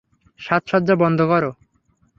সাজসজ্জা 0.39 0.95
বন্ধ 1.01 1.19
করো! 1.31 1.51